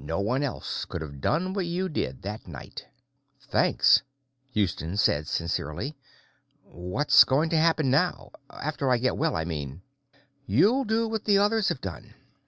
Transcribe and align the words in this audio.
No 0.00 0.18
one 0.20 0.42
else 0.42 0.86
could 0.86 1.02
have 1.02 1.20
done 1.20 1.52
what 1.52 1.66
you 1.66 1.90
did 1.90 2.22
that 2.22 2.48
night." 2.48 2.86
"Thanks," 3.38 4.00
Houston 4.52 4.96
said 4.96 5.26
sincerely. 5.26 5.94
"What's 6.64 7.22
going 7.24 7.50
to 7.50 7.56
happen 7.58 7.90
now? 7.90 8.30
After 8.48 8.90
I 8.90 8.96
get 8.96 9.18
well, 9.18 9.36
I 9.36 9.44
mean." 9.44 9.82
"You'll 10.46 10.84
do 10.84 11.06
what 11.06 11.26
the 11.26 11.36
others 11.36 11.68
have 11.68 11.82
done. 11.82 12.14